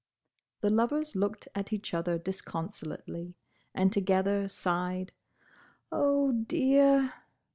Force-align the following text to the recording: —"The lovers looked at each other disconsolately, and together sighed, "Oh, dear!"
—"The 0.61 0.71
lovers 0.71 1.15
looked 1.15 1.47
at 1.53 1.71
each 1.71 1.93
other 1.93 2.17
disconsolately, 2.17 3.35
and 3.75 3.93
together 3.93 4.47
sighed, 4.47 5.11
"Oh, 5.91 6.31
dear!" 6.31 7.13